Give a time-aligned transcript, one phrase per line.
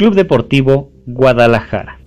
[0.00, 1.98] Club Deportivo Guadalajara.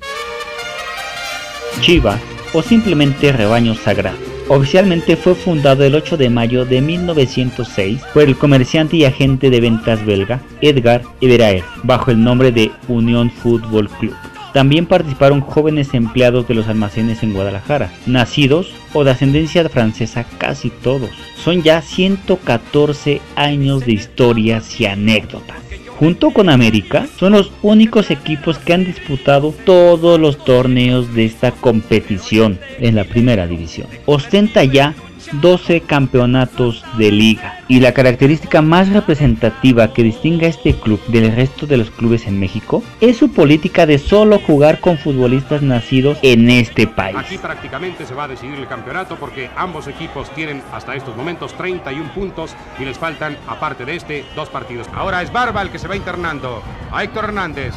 [1.82, 2.18] Chiva
[2.52, 4.18] o simplemente Rebaño Sagrado.
[4.48, 9.62] Oficialmente fue fundado el 8 de mayo de 1906 por el comerciante y agente de
[9.62, 14.16] ventas belga Edgar Everaer, bajo el nombre de Unión Fútbol Club.
[14.54, 20.72] También participaron jóvenes empleados de los almacenes en Guadalajara, nacidos o de ascendencia francesa casi
[20.72, 21.12] todos.
[21.36, 25.63] Son ya 114 años de historias y anécdotas.
[26.04, 31.52] Junto con América, son los únicos equipos que han disputado todos los torneos de esta
[31.52, 33.88] competición en la primera división.
[34.06, 34.96] Ostenta ya
[35.42, 37.60] 12 campeonatos de liga.
[37.68, 42.28] Y la característica más representativa que distingue a este club del resto de los clubes
[42.28, 47.18] en México es su política de solo jugar con futbolistas nacidos en este país.
[47.18, 51.54] Aquí prácticamente se va a decidir el campeonato porque ambos equipos tienen hasta estos momentos
[51.54, 54.88] 31 puntos y les faltan, aparte de este, dos partidos.
[54.94, 57.74] Ahora es Barba el que se va internando a Héctor Hernández.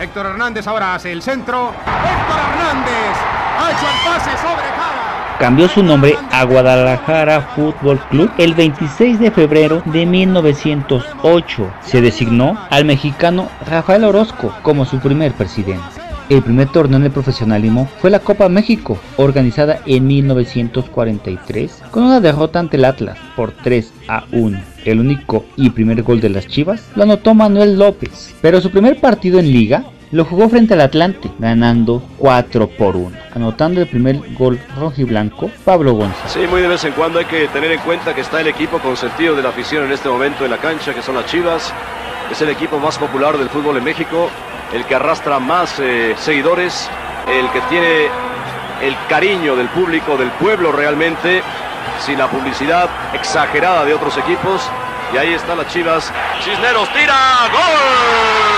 [0.00, 1.70] Héctor Hernández ahora hace el centro.
[1.70, 3.16] Héctor Hernández
[3.58, 4.87] ha hecho el pase sobre
[5.38, 11.70] cambió su nombre a Guadalajara Fútbol Club el 26 de febrero de 1908.
[11.82, 15.84] Se designó al mexicano Rafael Orozco como su primer presidente.
[16.28, 22.20] El primer torneo en el profesionalismo fue la Copa México, organizada en 1943, con una
[22.20, 24.60] derrota ante el Atlas por 3 a 1.
[24.84, 29.00] El único y primer gol de las Chivas lo anotó Manuel López, pero su primer
[29.00, 34.20] partido en liga lo jugó frente al Atlante, ganando 4 por 1, anotando el primer
[34.34, 36.32] gol rojiblanco Pablo González.
[36.32, 38.78] Sí, muy de vez en cuando hay que tener en cuenta que está el equipo
[38.78, 41.72] con sentido de la afición en este momento en la cancha, que son las Chivas.
[42.30, 44.28] Es el equipo más popular del fútbol en México,
[44.72, 46.88] el que arrastra más eh, seguidores,
[47.28, 48.06] el que tiene
[48.82, 51.42] el cariño del público, del pueblo realmente,
[52.00, 54.62] sin la publicidad exagerada de otros equipos.
[55.12, 56.12] Y ahí están las Chivas.
[56.44, 58.57] Cisneros tira, gol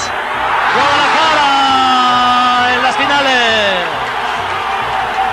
[0.75, 3.85] Guadalajara en las finales.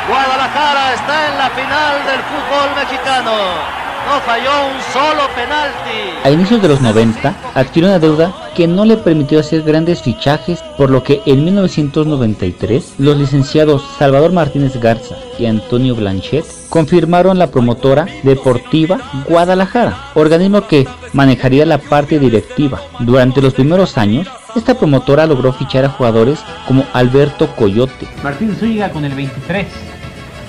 [0.08, 3.81] Guadalajara está en la final del fútbol mexicano.
[4.06, 6.18] No falló un solo penalti.
[6.24, 10.62] A inicios de los 90 adquirió una deuda que no le permitió hacer grandes fichajes,
[10.76, 17.48] por lo que en 1993 los licenciados Salvador Martínez Garza y Antonio Blanchet confirmaron la
[17.48, 18.98] promotora deportiva
[19.28, 22.80] Guadalajara, organismo que manejaría la parte directiva.
[23.00, 28.90] Durante los primeros años, esta promotora logró fichar a jugadores como Alberto Coyote, Martín Zúñiga
[28.90, 29.66] con el 23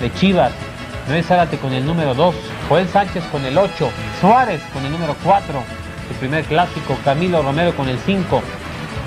[0.02, 0.52] de Chivas,
[1.10, 2.36] Luis Zárate con el número 2,
[2.70, 3.90] Joel Sánchez con el 8,
[4.22, 5.64] Suárez con el número 4,
[6.08, 8.42] su primer clásico, Camilo Romero con el 5,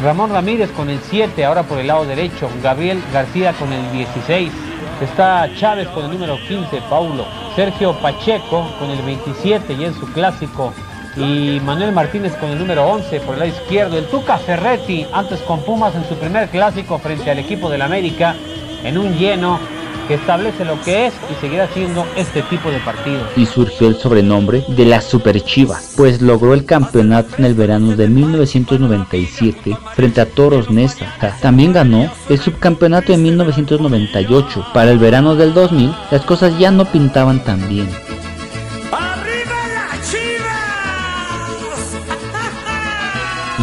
[0.02, 4.52] Ramón Ramírez con el 7, ahora por el lado derecho, Gabriel García con el 16,
[5.00, 10.06] está Chávez con el número 15, Paulo, Sergio Pacheco con el 27 y en su
[10.12, 10.72] clásico,
[11.16, 15.40] y Manuel Martínez con el número 11 por el lado izquierdo, el Tuca Ferretti antes
[15.40, 18.36] con Pumas en su primer clásico frente al equipo del América
[18.84, 19.58] en un lleno
[20.06, 23.28] que establece lo que es y seguirá siendo este tipo de partidos.
[23.36, 27.96] Y surgió el sobrenombre de la Super Chivas, pues logró el campeonato en el verano
[27.96, 31.06] de 1997 frente a Toros Neza.
[31.40, 34.66] También ganó el subcampeonato en 1998.
[34.72, 37.88] Para el verano del 2000 las cosas ya no pintaban tan bien.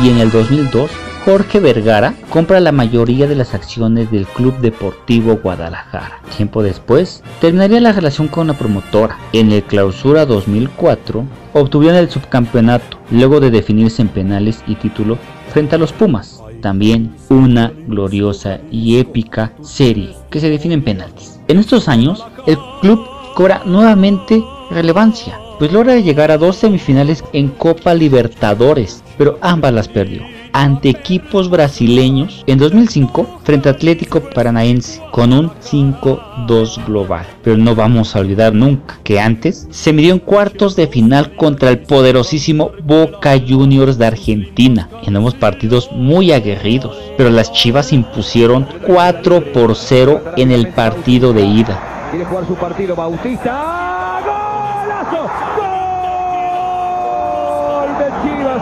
[0.02, 0.90] y en el 2002
[1.26, 6.20] Jorge Vergara compra la mayoría de las acciones del Club Deportivo Guadalajara.
[6.36, 9.18] Tiempo después, terminaría la relación con la promotora.
[9.32, 11.24] En el clausura 2004,
[11.54, 15.18] obtuvieron el subcampeonato, luego de definirse en penales y título
[15.54, 16.42] frente a los Pumas.
[16.62, 21.40] También una gloriosa y épica serie que se define en penaltis.
[21.48, 23.00] En estos años, el club
[23.34, 29.88] cobra nuevamente relevancia, pues logra llegar a dos semifinales en Copa Libertadores, pero ambas las
[29.88, 30.24] perdió.
[30.54, 37.26] Ante equipos brasileños en 2005 frente a Atlético Paranaense con un 5-2 global.
[37.44, 41.72] Pero no vamos a olvidar nunca que antes se midió en cuartos de final contra
[41.72, 46.98] el poderosísimo Boca Juniors de Argentina en unos partidos muy aguerridos.
[47.18, 52.10] Pero las Chivas impusieron 4 por 0 en el partido de ida.
[52.12, 54.22] Quiere jugar su partido Bautista.
[54.24, 55.30] ¡Golazo!
[55.58, 55.74] ¡Gol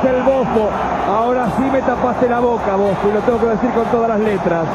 [0.09, 0.69] el Bofo!
[1.07, 4.19] Ahora sí me tapaste la boca, Bofo, y lo tengo que decir con todas las
[4.19, 4.65] letras.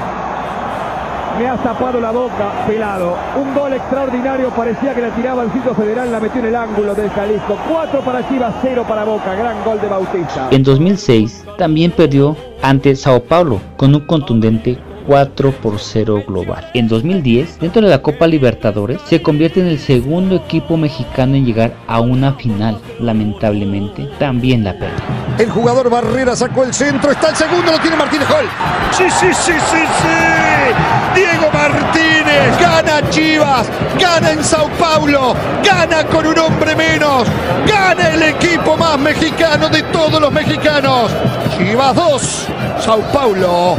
[1.39, 3.15] Me has tapado la boca, pelado.
[3.39, 6.95] Un gol extraordinario, parecía que la tiraba el sitio federal, la metió en el ángulo
[6.95, 7.59] del Jalisco.
[7.69, 9.35] 4 para Chivas, 0 para Boca.
[9.35, 10.49] Gran gol de Bautista.
[10.51, 16.71] En 2006 también perdió ante Sao Paulo con un contundente 4 por 0 global.
[16.75, 21.47] En 2010, dentro de la Copa Libertadores, se convierte en el segundo equipo mexicano en
[21.47, 22.81] llegar a una final.
[23.01, 24.97] Lamentablemente, también la perdió.
[25.39, 28.47] El jugador Barrera sacó el centro, está el segundo, lo tiene Martínez Gol.
[28.93, 31.15] Sí, sí, sí, sí, sí.
[31.15, 32.16] Diego Martínez
[32.61, 33.69] gana Chivas,
[34.01, 35.35] gana en Sao Paulo,
[35.65, 37.27] gana con un hombre menos,
[37.67, 41.11] gana el equipo más mexicano de todos los mexicanos.
[41.57, 42.47] Chivas 2,
[42.81, 43.77] Sao Paulo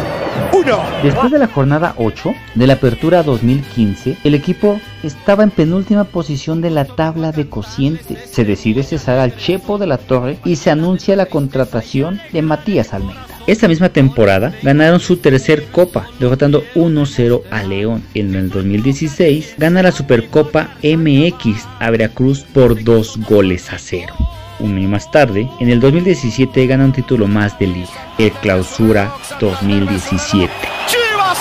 [0.51, 0.77] 1.
[1.03, 6.61] Después de la jornada 8 de la Apertura 2015, el equipo estaba en penúltima posición
[6.61, 8.29] de la tabla de cocientes.
[8.29, 12.93] Se decide cesar al Chepo de la Torre y se anuncia la contratación de Matías
[12.93, 13.36] Almeida.
[13.47, 18.03] Esta misma temporada ganaron su tercer copa, derrotando 1-0 a León.
[18.13, 24.13] En el 2016 gana la Supercopa MX a Veracruz por 2 goles a 0
[24.59, 29.13] un año más tarde, en el 2017 gana un título más de liga, el Clausura
[29.39, 30.51] 2017.
[30.87, 31.37] Chivas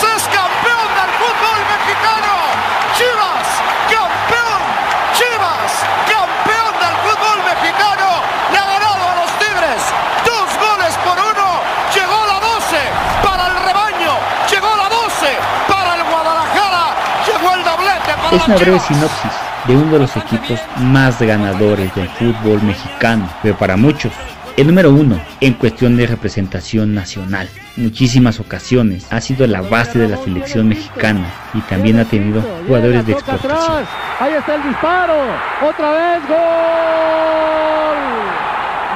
[18.32, 19.32] Es una breve sinopsis
[19.66, 24.12] de uno de los equipos más ganadores del fútbol mexicano, pero para muchos,
[24.56, 27.48] el número uno en cuestión de representación nacional.
[27.76, 33.06] Muchísimas ocasiones ha sido la base de la selección mexicana y también ha tenido jugadores
[33.06, 33.84] de exportación.
[34.18, 35.14] Ahí está el disparo.
[35.62, 37.96] Otra vez gol.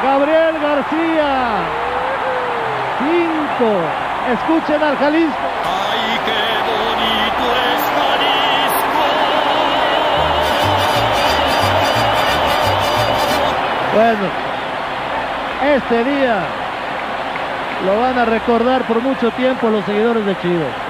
[0.02, 1.58] Gabriel García.
[2.98, 3.70] Cinco.
[4.32, 5.89] Escuchen al Jalisco.
[13.92, 14.28] Bueno,
[15.74, 16.38] este día
[17.84, 20.89] lo van a recordar por mucho tiempo los seguidores de Chivas.